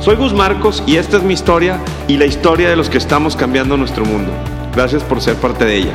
[0.00, 3.34] Soy Gus Marcos y esta es mi historia y la historia de los que estamos
[3.34, 4.30] cambiando nuestro mundo.
[4.72, 5.94] Gracias por ser parte de ella.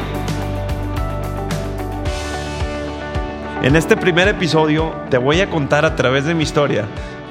[3.62, 6.86] En este primer episodio te voy a contar a través de mi historia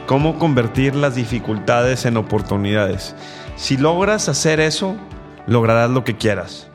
[0.06, 3.14] cómo convertir las dificultades en oportunidades.
[3.56, 4.96] Si logras hacer eso,
[5.46, 6.68] lograrás lo que quieras.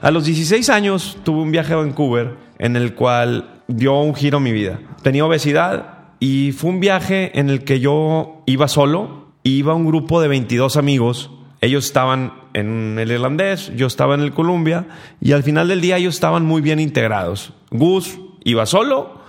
[0.00, 4.38] A los 16 años tuve un viaje a Vancouver en el cual dio un giro
[4.38, 4.78] a mi vida.
[5.02, 10.20] Tenía obesidad y fue un viaje en el que yo iba solo, iba un grupo
[10.20, 11.30] de 22 amigos.
[11.62, 14.86] Ellos estaban en el irlandés, yo estaba en el Columbia
[15.20, 17.54] y al final del día ellos estaban muy bien integrados.
[17.70, 19.20] Gus iba solo,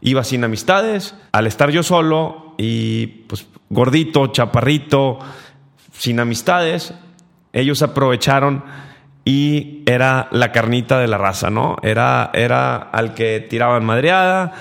[0.00, 1.14] iba sin amistades.
[1.30, 5.20] Al estar yo solo y pues gordito, chaparrito,
[5.92, 6.94] sin amistades,
[7.52, 8.64] ellos aprovecharon
[9.24, 11.76] y era la carnita de la raza, ¿no?
[11.82, 14.52] Era, era al que tiraban madreada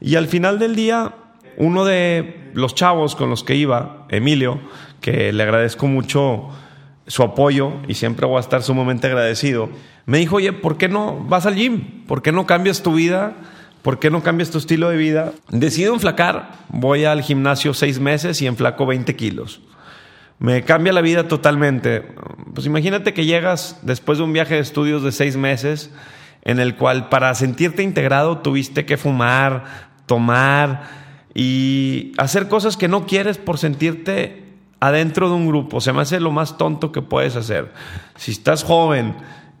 [0.00, 1.14] y al final del día
[1.56, 4.60] uno de los chavos con los que iba, Emilio,
[5.00, 6.48] que le agradezco mucho
[7.06, 9.68] su apoyo y siempre voy a estar sumamente agradecido,
[10.06, 12.04] me dijo, oye, ¿por qué no vas al gym?
[12.06, 13.34] ¿Por qué no cambias tu vida?
[13.82, 15.32] ¿Por qué no cambias tu estilo de vida?
[15.48, 19.60] Decido enflacar, voy al gimnasio seis meses y enflaco 20 kilos.
[20.38, 22.02] Me cambia la vida totalmente.
[22.54, 25.92] Pues imagínate que llegas después de un viaje de estudios de seis meses
[26.42, 29.64] en el cual para sentirte integrado tuviste que fumar,
[30.06, 31.05] tomar,
[31.38, 34.42] y hacer cosas que no quieres por sentirte
[34.80, 35.82] adentro de un grupo.
[35.82, 37.74] Se me hace lo más tonto que puedes hacer.
[38.16, 39.14] Si estás joven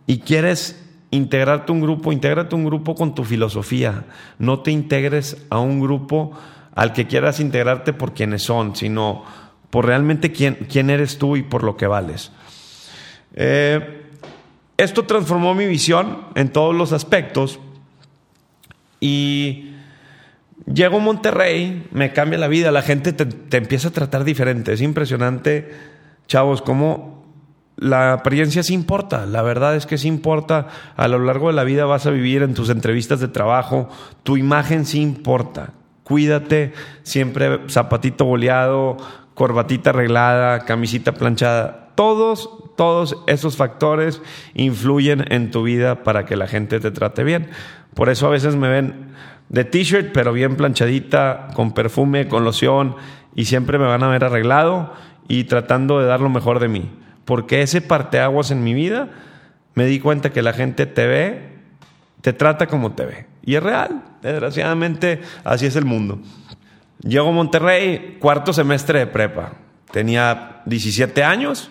[0.06, 4.06] y quieres integrarte a un grupo, intégrate a un grupo con tu filosofía.
[4.38, 6.32] No te integres a un grupo
[6.74, 9.24] al que quieras integrarte por quienes son, sino
[9.68, 12.32] por realmente quién, quién eres tú y por lo que vales.
[13.34, 14.02] Eh,
[14.78, 17.60] esto transformó mi visión en todos los aspectos
[18.98, 19.75] y
[20.64, 24.72] Llego a Monterrey, me cambia la vida, la gente te, empieza a tratar diferente.
[24.72, 25.70] Es impresionante,
[26.26, 27.24] chavos, cómo
[27.76, 29.26] la apariencia sí importa.
[29.26, 30.68] La verdad es que sí importa.
[30.96, 33.88] A lo largo de la vida vas a vivir en tus entrevistas de trabajo.
[34.22, 35.74] Tu imagen sí importa.
[36.02, 36.72] Cuídate,
[37.02, 38.96] siempre zapatito boleado,
[39.34, 41.92] corbatita arreglada, camisita planchada.
[41.94, 44.22] Todos, todos esos factores
[44.54, 47.50] influyen en tu vida para que la gente te trate bien.
[47.94, 49.14] Por eso a veces me ven
[49.48, 52.96] de t-shirt, pero bien planchadita, con perfume, con loción,
[53.34, 54.92] y siempre me van a ver arreglado
[55.28, 56.90] y tratando de dar lo mejor de mí.
[57.24, 59.08] Porque ese parteaguas en mi vida,
[59.74, 61.42] me di cuenta que la gente te ve,
[62.22, 63.26] te trata como te ve.
[63.44, 66.18] Y es real, desgraciadamente así es el mundo.
[67.02, 69.52] Llego a Monterrey, cuarto semestre de prepa.
[69.92, 71.70] Tenía 17 años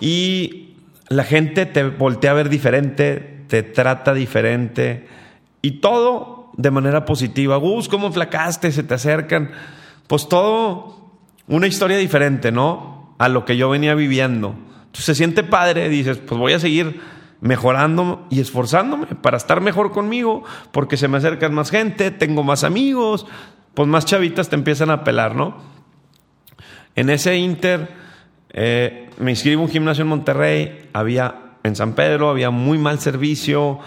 [0.00, 0.76] y
[1.08, 5.06] la gente te voltea a ver diferente, te trata diferente
[5.60, 7.56] y todo de manera positiva.
[7.56, 8.72] Gus, ¿cómo flacaste?
[8.72, 9.50] Se te acercan.
[10.06, 11.10] Pues todo
[11.46, 13.14] una historia diferente, ¿no?
[13.18, 14.54] A lo que yo venía viviendo.
[14.86, 17.00] Entonces se siente padre, dices, pues voy a seguir
[17.40, 22.64] mejorando y esforzándome para estar mejor conmigo, porque se me acercan más gente, tengo más
[22.64, 23.26] amigos,
[23.74, 25.56] pues más chavitas te empiezan a pelar, ¿no?
[26.94, 27.90] En ese inter
[28.50, 33.00] eh, me inscribo en un gimnasio en Monterrey, había en San Pedro, había muy mal
[33.00, 33.80] servicio,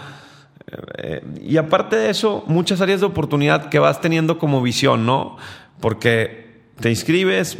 [0.98, 5.36] eh, y aparte de eso, muchas áreas de oportunidad que vas teniendo como visión, ¿no?
[5.80, 7.58] Porque te inscribes,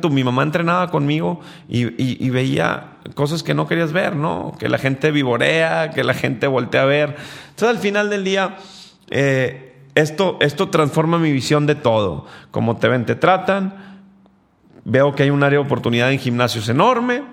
[0.00, 4.52] tú, mi mamá entrenaba conmigo y, veía cosas que no querías ver, ¿no?
[4.58, 7.16] Que la gente vivorea, que la gente voltea a ver.
[7.50, 8.56] Entonces, al final del día,
[9.10, 12.26] eh, esto, esto transforma mi visión de todo.
[12.50, 14.00] Como te ven, te tratan.
[14.84, 17.24] Veo que hay un área de oportunidad en gimnasios enorme.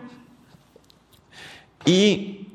[1.86, 2.48] Y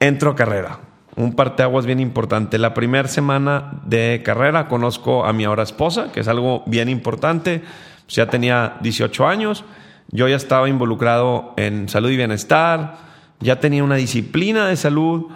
[0.00, 0.85] entro a carrera
[1.16, 2.58] un parteaguas bien importante.
[2.58, 7.62] La primera semana de carrera conozco a mi ahora esposa, que es algo bien importante.
[8.08, 9.64] Ya tenía 18 años,
[10.10, 12.98] yo ya estaba involucrado en salud y bienestar,
[13.40, 15.26] ya tenía una disciplina de salud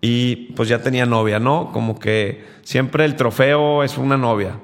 [0.00, 1.70] y pues ya tenía novia, ¿no?
[1.72, 4.60] Como que siempre el trofeo es una novia.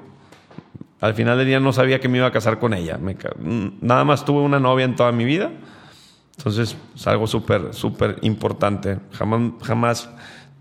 [1.01, 2.97] Al final del día no sabía que me iba a casar con ella.
[3.81, 5.51] nada más tuve una novia en toda mi vida.
[6.37, 8.99] Entonces es algo súper, súper importante.
[9.11, 10.09] Jamás, jamás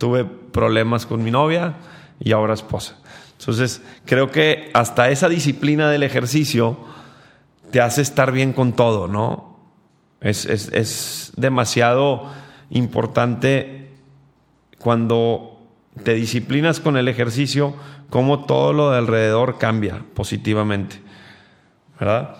[0.02, 1.74] tuve problemas con mi novia
[2.18, 2.96] y ahora esposa.
[3.38, 6.76] Entonces, creo que hasta esa disciplina del ejercicio
[7.70, 9.60] te hace estar bien con todo, ¿no?
[10.20, 12.32] Es, es demasiado
[12.70, 13.92] importante
[14.78, 15.60] cuando
[16.02, 17.76] te disciplinas con el ejercicio,
[18.10, 21.00] cómo todo lo de alrededor cambia positivamente.
[22.00, 22.38] ¿Verdad?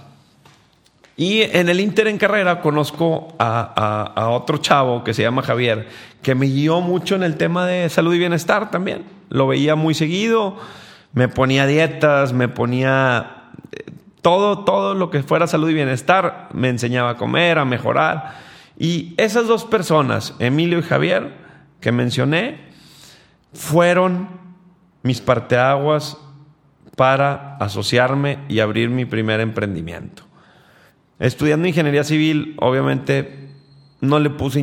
[1.17, 5.89] Y en el Inter en carrera conozco a, otro chavo que se llama Javier,
[6.23, 9.05] que me guió mucho en el tema de salud y bienestar también.
[9.29, 10.57] Lo veía muy seguido,
[11.13, 13.93] me ponía dietas, me ponía eh,
[14.23, 18.35] todo, todo lo que fuera salud y bienestar, me enseñaba a comer, a mejorar.
[18.79, 21.35] Y esas dos personas, Emilio y Javier,
[21.81, 22.59] que mencioné,
[23.53, 24.29] fueron
[25.03, 26.17] mis parteaguas
[26.97, 30.32] para asociarme y abrir mi primer emprendimiento.
[31.23, 33.43] Estudiando ingeniería civil, obviamente
[34.01, 34.61] no le puse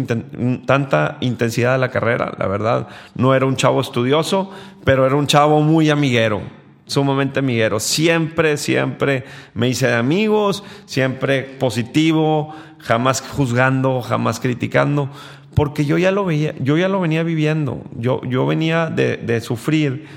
[0.65, 2.89] tanta intensidad a la carrera, la verdad.
[3.15, 4.51] No era un chavo estudioso,
[4.83, 6.41] pero era un chavo muy amiguero,
[6.85, 7.79] sumamente amiguero.
[7.79, 9.23] Siempre, siempre
[9.53, 15.09] me hice de amigos, siempre positivo, jamás juzgando, jamás criticando,
[15.55, 20.07] porque yo ya lo veía, yo ya lo venía viviendo, yo, yo venía de, sufrir.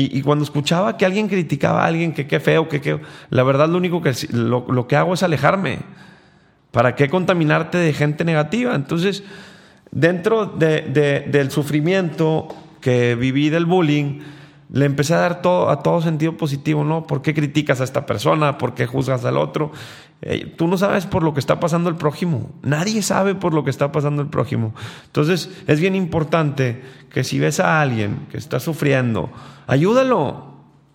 [0.00, 3.00] Y, cuando escuchaba que alguien criticaba a alguien, que qué feo, que qué,
[3.30, 5.80] la verdad lo único que lo, que hago es alejarme.
[6.70, 8.76] ¿Para qué contaminarte de gente negativa?
[8.76, 9.24] Entonces,
[9.90, 12.46] dentro del sufrimiento
[12.80, 14.20] que viví del bullying,
[14.70, 17.06] le empecé a dar todo, a todo sentido positivo, ¿no?
[17.06, 18.58] ¿Por qué criticas a esta persona?
[18.58, 19.72] ¿Por qué juzgas al otro?
[20.20, 22.50] Eh, tú no sabes por lo que está pasando el prójimo.
[22.62, 24.74] Nadie sabe por lo que está pasando el prójimo.
[25.06, 29.30] Entonces, es bien importante que si ves a alguien que está sufriendo,
[29.66, 30.48] ayúdalo.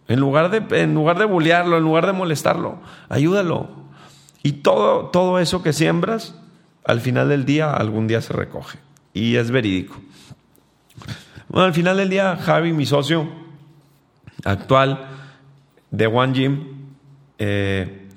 [0.08, 2.80] En lugar de, en lugar de bullearlo, en lugar de molestarlo,
[3.10, 3.70] ayúdalo.
[4.44, 6.36] Y todo, todo eso que siembras,
[6.86, 8.78] al final del día, algún día se recoge.
[9.14, 9.96] Y es verídico.
[11.48, 13.43] Bueno, al final del día, Javi, mi socio,
[14.44, 15.08] actual
[15.92, 16.64] de One Gym,
[17.38, 18.08] eh,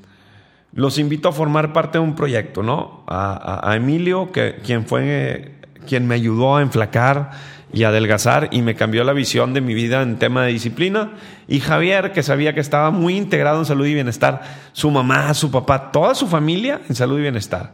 [0.73, 3.05] los invito a formar parte de un proyecto, ¿no?
[3.07, 5.55] A, Emilio, que, quien fue
[5.87, 7.31] quien me ayudó a enflacar
[7.73, 11.13] y adelgazar y me cambió la visión de mi vida en tema de disciplina.
[11.49, 14.43] Y Javier, que sabía que estaba muy integrado en salud y bienestar,
[14.73, 17.73] su mamá, su papá, toda su familia en salud y bienestar.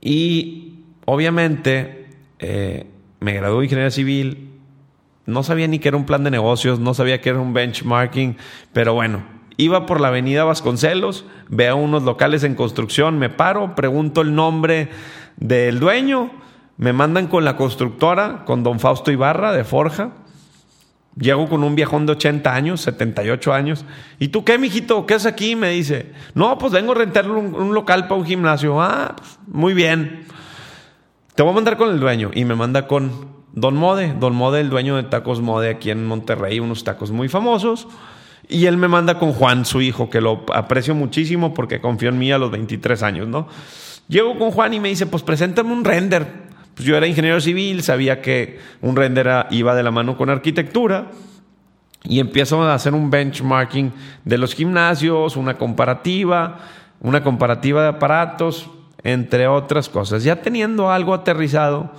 [0.00, 2.06] Y obviamente
[2.38, 2.86] eh,
[3.20, 4.45] me gradué de ingeniería civil,
[5.26, 8.36] no sabía ni que era un plan de negocios, no sabía que era un benchmarking,
[8.72, 9.24] pero bueno,
[9.56, 14.88] iba por la avenida Vasconcelos, veo unos locales en construcción, me paro, pregunto el nombre
[15.36, 16.30] del dueño,
[16.76, 20.12] me mandan con la constructora, con don Fausto Ibarra de Forja.
[21.18, 23.86] Llego con un viejón de 80 años, 78 años.
[24.18, 25.06] ¿Y tú qué, mijito?
[25.06, 25.56] ¿Qué es aquí?
[25.56, 26.12] Me dice.
[26.34, 28.82] No, pues vengo a rentarle un, local para un gimnasio.
[28.82, 30.26] Ah, pues, muy bien.
[31.34, 32.30] Te voy a mandar con el dueño.
[32.34, 36.04] Y me manda con Don Mode, Don Mode, el dueño de Tacos Mode aquí en
[36.04, 37.88] Monterrey, unos tacos muy famosos.
[38.48, 42.18] Y él me manda con Juan, su hijo, que lo aprecio muchísimo porque confió en
[42.18, 43.48] mí a los 23 años, ¿no?
[44.08, 46.26] Llego con Juan y me dice, pues preséntame un render.
[46.74, 51.06] Pues yo era ingeniero civil, sabía que un render iba de la mano con arquitectura.
[52.04, 53.90] Y empiezo a hacer un benchmarking
[54.26, 56.58] de los gimnasios, una comparativa,
[57.00, 58.68] una comparativa de aparatos,
[59.02, 60.24] entre otras cosas.
[60.24, 61.90] Ya teniendo algo aterrizado,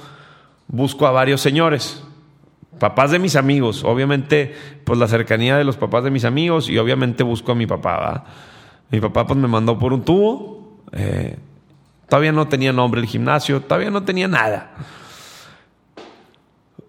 [0.67, 2.03] busco a varios señores,
[2.79, 6.77] papás de mis amigos, obviamente, pues la cercanía de los papás de mis amigos y
[6.77, 8.25] obviamente busco a mi papá.
[8.89, 11.37] Mi papá pues me mandó por un tubo, eh,
[12.07, 14.75] todavía no tenía nombre el gimnasio, todavía no tenía nada.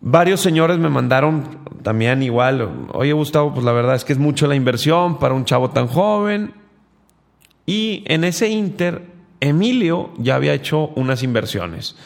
[0.01, 4.47] Varios señores me mandaron también igual, oye Gustavo, pues la verdad es que es mucho
[4.47, 6.55] la inversión para un chavo tan joven.
[7.67, 9.07] Y en ese inter,
[9.41, 11.97] Emilio ya había hecho unas inversiones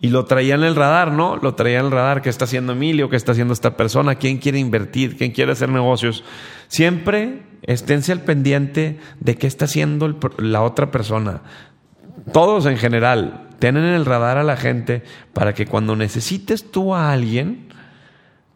[0.00, 1.36] y lo traía en el radar, ¿no?
[1.36, 3.08] Lo traía en el radar, ¿qué está haciendo Emilio?
[3.08, 4.16] ¿Qué está haciendo esta persona?
[4.16, 5.16] ¿Quién quiere invertir?
[5.16, 6.22] ¿Quién quiere hacer negocios?
[6.68, 11.42] Siempre esténse al pendiente de qué está haciendo la otra persona.
[12.32, 16.94] Todos en general, tienen en el radar a la gente para que cuando necesites tú
[16.94, 17.68] a alguien,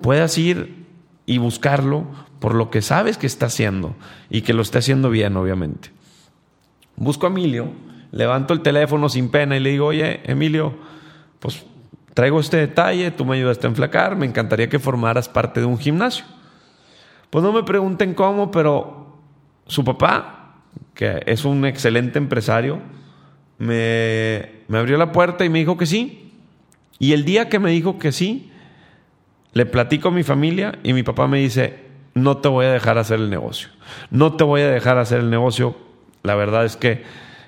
[0.00, 0.87] puedas ir
[1.26, 2.06] y buscarlo
[2.38, 3.94] por lo que sabes que está haciendo
[4.28, 5.90] y que lo está haciendo bien, obviamente.
[6.97, 7.73] Busco a Emilio,
[8.12, 10.75] levanto el teléfono sin pena y le digo, oye, Emilio,
[11.40, 11.64] pues
[12.14, 15.78] traigo este detalle, tú me ayudaste a enflacar, me encantaría que formaras parte de un
[15.78, 16.25] gimnasio.
[17.30, 19.18] Pues no me pregunten cómo, pero
[19.66, 20.56] su papá,
[20.94, 22.80] que es un excelente empresario,
[23.59, 26.32] me, me abrió la puerta y me dijo que sí.
[26.99, 28.50] Y el día que me dijo que sí,
[29.52, 31.78] le platico a mi familia y mi papá me dice,
[32.14, 33.68] no te voy a dejar hacer el negocio.
[34.11, 35.76] No te voy a dejar hacer el negocio.
[36.23, 37.02] La verdad es que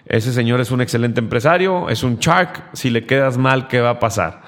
[0.07, 3.91] ese señor es un excelente empresario, es un shark, si le quedas mal, ¿qué va
[3.91, 4.43] a pasar?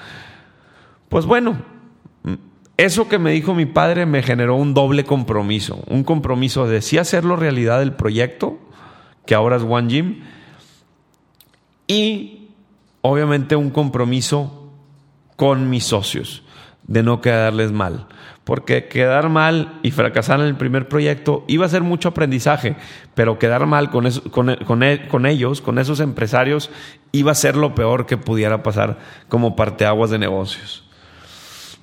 [1.08, 1.56] Pues bueno,
[2.76, 6.98] eso que me dijo mi padre me generó un doble compromiso, un compromiso de sí
[6.98, 8.58] hacerlo realidad el proyecto,
[9.26, 10.20] que ahora es One Gym,
[11.86, 12.48] y
[13.02, 14.70] obviamente un compromiso
[15.36, 16.43] con mis socios
[16.86, 18.06] de no quedarles mal.
[18.44, 22.76] Porque quedar mal y fracasar en el primer proyecto iba a ser mucho aprendizaje,
[23.14, 26.70] pero quedar mal con, con, ellos, con esos empresarios,
[27.12, 28.98] iba a ser lo peor que pudiera pasar
[29.28, 30.84] como parteaguas de negocios.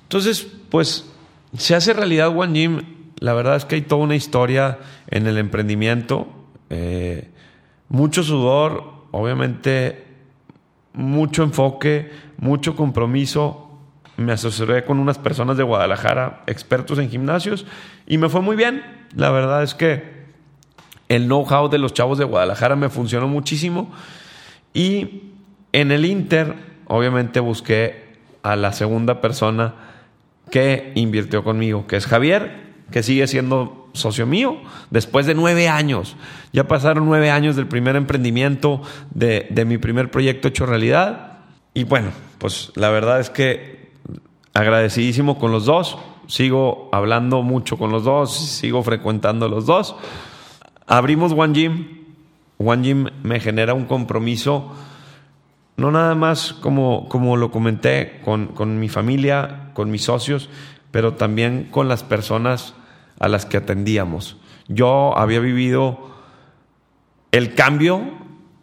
[0.04, 1.10] Entonces, pues,
[1.56, 2.82] se hace realidad One Gym.
[3.18, 4.78] La verdad es que hay toda una historia
[5.08, 6.28] en el emprendimiento.
[6.70, 7.28] Eh,
[7.88, 10.12] mucho sudor, obviamente
[10.94, 13.61] mucho enfoque, mucho compromiso.
[14.22, 17.66] Me asesoré con unas personas de Guadalajara, expertos en gimnasios,
[18.06, 18.82] y me fue muy bien.
[19.14, 20.22] La verdad es que
[21.08, 23.92] el know-how de los chavos de Guadalajara me funcionó muchísimo.
[24.72, 25.22] Y
[25.72, 26.54] en el Inter,
[26.86, 29.74] obviamente busqué a la segunda persona
[30.50, 34.56] que invirtió conmigo, que es Javier, que sigue siendo socio mío,
[34.90, 36.16] después de nueve años.
[36.52, 41.38] Ya pasaron nueve años del primer emprendimiento, de, de mi primer proyecto hecho realidad.
[41.74, 43.81] Y bueno, pues la verdad es que
[44.54, 45.98] agradecidísimo con los dos.
[46.26, 49.96] Sigo hablando mucho con los dos, sigo frecuentando los dos.
[50.86, 52.02] Abrimos One Gym.
[52.58, 54.72] One Gym me genera un compromiso,
[55.76, 60.48] no nada más como, como lo comenté, con, con mi familia, con mis socios,
[60.92, 62.74] pero también con las personas
[63.18, 64.36] a las que atendíamos.
[64.68, 66.12] Yo había vivido
[67.32, 68.02] el cambio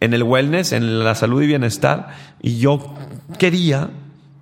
[0.00, 2.94] en el wellness, en la salud y bienestar, y yo
[3.38, 3.90] quería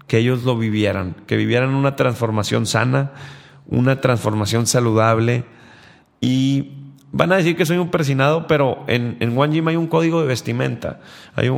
[0.08, 3.12] que ellos lo vivieran, que vivieran una transformación sana,
[3.68, 5.44] una transformación saludable,
[6.20, 6.72] y
[7.12, 10.20] van a decir que soy un persinado, pero en, en One Gym hay un código
[10.20, 10.98] de vestimenta.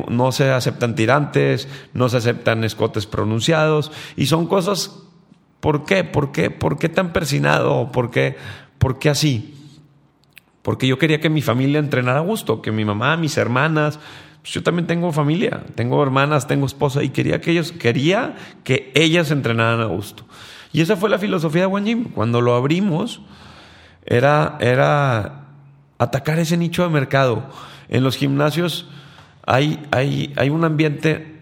[0.09, 5.07] No se aceptan tirantes, no se aceptan escotes pronunciados, y son cosas
[5.61, 6.05] ¿Por qué?
[6.05, 6.51] ¿Por qué?
[6.51, 7.93] ¿Por qué tan persinado?
[7.93, 8.37] ¿Por qué,
[8.79, 9.55] ¿Por qué así?
[10.63, 13.99] Porque yo quería que mi familia entrenara a gusto, que mi mamá, mis hermanas,
[14.43, 18.91] pues yo también tengo familia, tengo hermanas, tengo esposa y quería que ellos, quería que
[18.95, 20.25] ellas entrenaran a gusto.
[20.73, 22.05] Y esa fue la filosofía de One Gym.
[22.13, 23.21] Cuando lo abrimos,
[24.07, 25.47] era, era
[25.99, 27.51] atacar ese nicho de mercado.
[27.89, 28.89] En los gimnasios
[29.45, 31.41] hay, hay, hay un ambiente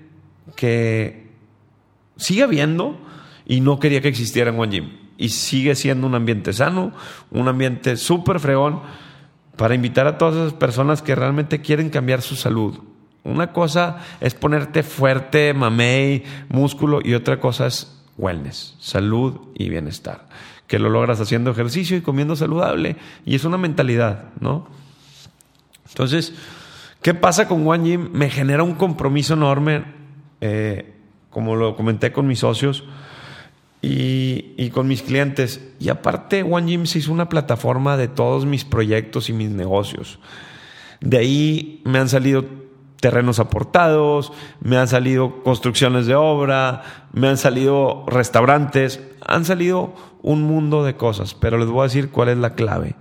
[0.56, 1.28] que
[2.16, 2.98] sigue habiendo,
[3.48, 4.98] y no quería que existiera en One.
[5.16, 6.92] Y sigue siendo un ambiente sano,
[7.30, 8.82] un ambiente súper fregón
[9.56, 12.78] para invitar a todas esas personas que realmente quieren cambiar su salud.
[13.28, 20.26] Una cosa es ponerte fuerte, mamey, músculo y otra cosa es wellness, salud y bienestar.
[20.66, 22.96] Que lo logras haciendo ejercicio y comiendo saludable.
[23.24, 24.66] Y es una mentalidad, ¿no?
[25.88, 26.34] Entonces,
[27.02, 28.10] ¿qué pasa con One Gym?
[28.12, 29.84] Me genera un compromiso enorme,
[30.40, 30.94] eh,
[31.30, 32.84] como lo comenté con mis socios
[33.80, 35.60] y, con mis clientes.
[35.78, 40.18] Y aparte, One Gym se hizo una plataforma de todos mis proyectos y mis negocios.
[41.00, 42.44] De ahí me han salido
[43.00, 50.42] terrenos aportados, me han salido construcciones de obra, me han salido restaurantes, han salido un
[50.42, 52.96] mundo de cosas, pero les voy a decir cuál es la clave.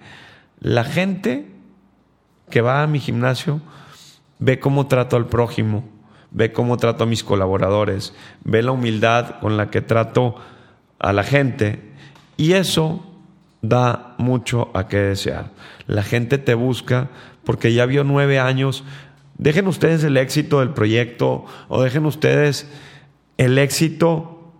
[0.59, 1.47] La gente
[2.49, 3.61] que va a mi gimnasio
[4.39, 5.83] ve cómo trato al prójimo,
[6.31, 8.13] ve cómo trato a mis colaboradores,
[8.43, 10.35] ve la humildad con la que trato
[10.99, 11.93] a la gente
[12.37, 13.03] y eso
[13.61, 15.51] da mucho a qué desear.
[15.87, 17.09] La gente te busca
[17.43, 18.83] porque ya vio nueve años.
[19.37, 22.69] Dejen ustedes el éxito del proyecto o dejen ustedes
[23.37, 24.51] el éxito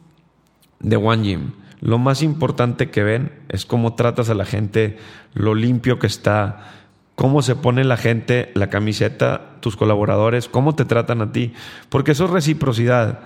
[0.80, 1.52] de One Gym.
[1.82, 4.98] Lo más importante que ven es cómo tratas a la gente,
[5.34, 6.74] lo limpio que está,
[7.16, 11.54] cómo se pone la gente la camiseta, tus colaboradores, cómo te tratan a ti,
[11.90, 13.22] porque eso es reciprocidad.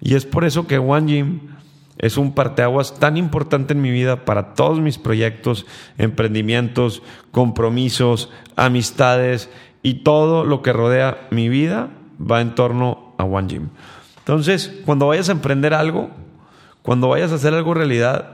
[0.00, 1.40] Y es por eso que One Gym
[1.98, 9.48] es un parteaguas tan importante en mi vida para todos mis proyectos, emprendimientos, compromisos, amistades
[9.86, 13.68] y todo lo que rodea mi vida va en torno a One Gym.
[14.18, 16.10] Entonces, cuando vayas a emprender algo,
[16.82, 18.32] cuando vayas a hacer algo realidad,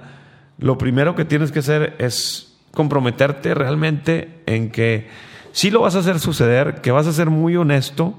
[0.56, 5.10] lo primero que tienes que hacer es comprometerte realmente en que
[5.52, 8.14] sí lo vas a hacer suceder, que vas a ser muy honesto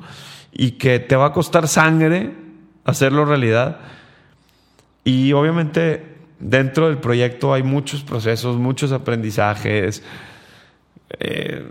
[0.52, 2.36] y que te va a costar sangre
[2.86, 3.80] hacerlo realidad
[5.04, 10.04] y obviamente dentro del proyecto hay muchos procesos, muchos aprendizajes.
[11.18, 11.68] Eh,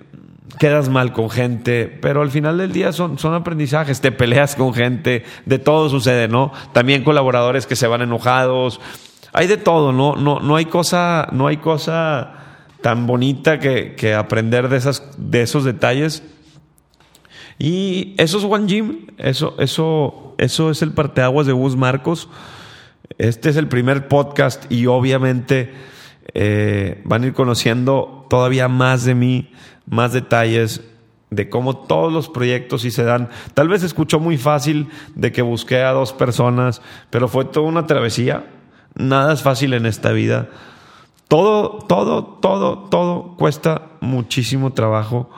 [0.59, 4.75] quedas mal con gente, pero al final del día son, son aprendizajes, te peleas con
[4.75, 6.53] gente, de todo sucede, ¿no?
[6.73, 8.81] También colaboradores que se van enojados,
[9.33, 10.17] hay de todo, ¿no?
[10.17, 12.35] No, no hay cosa, no hay cosa
[12.83, 16.23] tan bonita que, que aprender de, esas, de esos detalles.
[17.59, 22.29] Y eso es One Gym, eso, eso, eso es el parteaguas de Bus Marcos.
[23.19, 25.73] Este es el primer podcast y obviamente
[26.35, 29.53] eh, van a ir conociendo todavía más de mí,
[29.87, 30.83] más detalles,
[31.31, 33.31] de cómo todos los proyectos sí se dan.
[33.55, 37.87] Tal vez escuchó muy fácil de que busqué a dos personas, pero fue toda una
[37.87, 38.45] travesía.
[38.95, 40.51] Nada es fácil en esta vida.
[41.29, 45.31] Todo, todo, todo, todo cuesta muchísimo trabajo.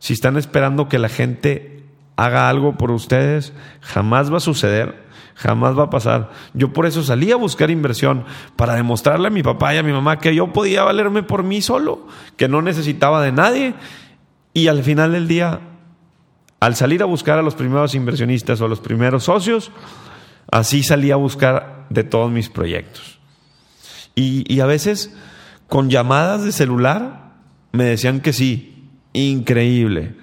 [0.00, 1.84] Si están esperando que la gente
[2.16, 6.30] haga algo por ustedes, jamás va a suceder, jamás va a pasar.
[6.54, 8.24] Yo por eso salí a buscar inversión,
[8.56, 11.60] para demostrarle a mi papá y a mi mamá que yo podía valerme por mí
[11.62, 12.06] solo,
[12.36, 13.74] que no necesitaba de nadie.
[14.52, 15.60] Y al final del día,
[16.60, 19.70] al salir a buscar a los primeros inversionistas o a los primeros socios,
[20.50, 23.18] así salí a buscar de todos mis proyectos.
[24.14, 25.14] Y, a veces
[25.68, 27.34] con llamadas de celular
[27.72, 30.14] me decían que sí, increíble.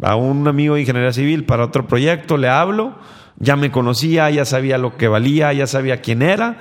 [0.00, 2.96] A un amigo de ingeniería civil para otro proyecto le hablo,
[3.42, 6.58] ya me conocía, ya sabía lo que valía, ya sabía quién era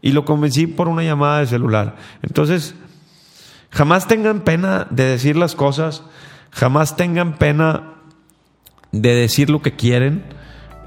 [0.00, 1.96] y lo convencí por una llamada de celular.
[2.22, 2.76] Entonces,
[3.70, 6.04] jamás tengan pena de decir las cosas,
[6.52, 7.94] jamás tengan pena
[8.92, 10.24] de decir lo que quieren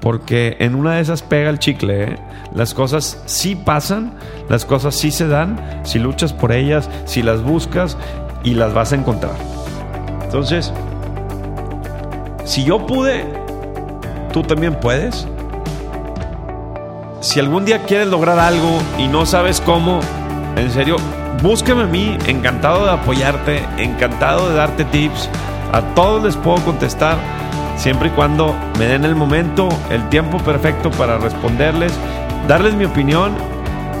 [0.00, 2.04] porque en una de esas pega el chicle.
[2.04, 2.18] ¿eh?
[2.54, 4.14] Las cosas sí pasan,
[4.48, 7.96] las cosas sí se dan, si luchas por ellas, si las buscas
[8.42, 9.36] y las vas a encontrar.
[10.24, 10.72] Entonces,
[12.44, 13.24] si yo pude,
[14.32, 15.26] tú también puedes.
[17.24, 20.00] Si algún día quieres lograr algo y no sabes cómo,
[20.56, 20.96] en serio,
[21.42, 25.30] búscame a mí, encantado de apoyarte, encantado de darte tips.
[25.72, 27.16] A todos les puedo contestar
[27.78, 31.94] siempre y cuando me den el momento, el tiempo perfecto para responderles,
[32.46, 33.32] darles mi opinión,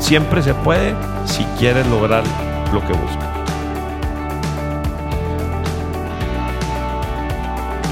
[0.00, 2.24] siempre se puede si quieres lograr
[2.74, 3.43] lo que buscas.